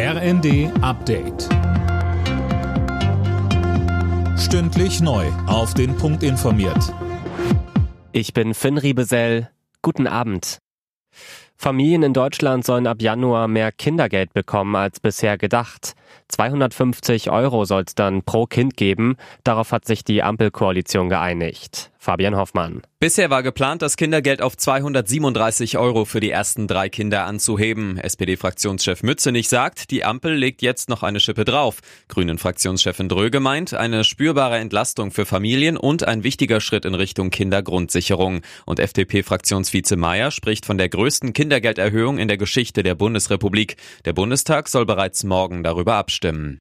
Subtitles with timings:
[0.00, 1.48] RND Update.
[4.38, 5.26] Stündlich neu.
[5.48, 6.94] Auf den Punkt informiert.
[8.12, 9.50] Ich bin Finn Riebesell.
[9.82, 10.58] Guten Abend.
[11.56, 15.94] Familien in Deutschland sollen ab Januar mehr Kindergeld bekommen als bisher gedacht.
[16.28, 19.16] 250 Euro soll es dann pro Kind geben.
[19.42, 21.90] Darauf hat sich die Ampelkoalition geeinigt.
[22.08, 22.80] Fabian Hoffmann.
[23.00, 27.98] Bisher war geplant, das Kindergeld auf 237 Euro für die ersten drei Kinder anzuheben.
[27.98, 31.80] SPD-Fraktionschef Mützenich sagt, die Ampel legt jetzt noch eine Schippe drauf.
[32.08, 38.40] Grünen-Fraktionschefin Dröge meint, eine spürbare Entlastung für Familien und ein wichtiger Schritt in Richtung Kindergrundsicherung.
[38.64, 43.76] Und FDP-Fraktionsvize Mayer spricht von der größten Kindergelderhöhung in der Geschichte der Bundesrepublik.
[44.06, 46.58] Der Bundestag soll bereits morgen darüber abstimmen.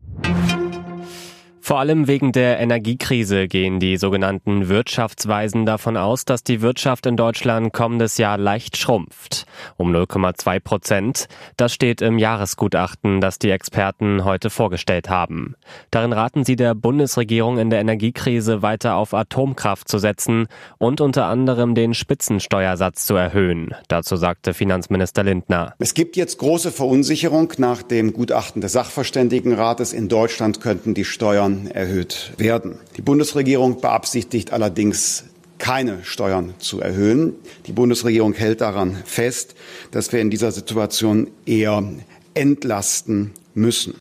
[1.67, 7.17] Vor allem wegen der Energiekrise gehen die sogenannten Wirtschaftsweisen davon aus, dass die Wirtschaft in
[7.17, 9.45] Deutschland kommendes Jahr leicht schrumpft.
[9.75, 11.27] Um 0,2 Prozent.
[11.57, 15.55] Das steht im Jahresgutachten, das die Experten heute vorgestellt haben.
[15.91, 21.25] Darin raten sie der Bundesregierung in der Energiekrise weiter auf Atomkraft zu setzen und unter
[21.25, 23.75] anderem den Spitzensteuersatz zu erhöhen.
[23.89, 25.73] Dazu sagte Finanzminister Lindner.
[25.79, 29.91] Es gibt jetzt große Verunsicherung nach dem Gutachten des Sachverständigenrates.
[29.91, 32.77] In Deutschland könnten die Steuern erhöht werden.
[32.97, 35.23] Die Bundesregierung beabsichtigt allerdings
[35.57, 37.33] keine Steuern zu erhöhen.
[37.65, 39.55] Die Bundesregierung hält daran fest,
[39.91, 41.83] dass wir in dieser Situation eher
[42.33, 43.95] entlasten müssen.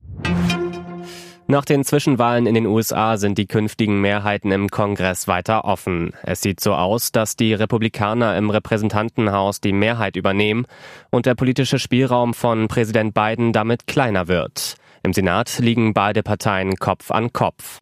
[1.48, 6.12] Nach den Zwischenwahlen in den USA sind die künftigen Mehrheiten im Kongress weiter offen.
[6.24, 10.66] Es sieht so aus, dass die Republikaner im Repräsentantenhaus die Mehrheit übernehmen
[11.10, 14.76] und der politische Spielraum von Präsident Biden damit kleiner wird.
[15.06, 17.78] Im Senat liegen beide Parteien Kopf an Kopf.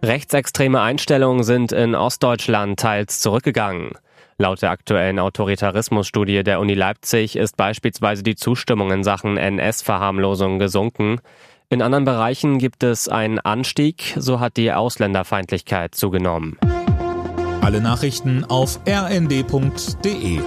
[0.00, 3.90] Rechtsextreme Einstellungen sind in Ostdeutschland teils zurückgegangen.
[4.38, 11.18] Laut der aktuellen Autoritarismusstudie der Uni Leipzig ist beispielsweise die Zustimmung in Sachen NS-Verharmlosung gesunken.
[11.68, 16.58] In anderen Bereichen gibt es einen Anstieg, so hat die Ausländerfeindlichkeit zugenommen.
[17.60, 20.42] Alle Nachrichten auf rnd.de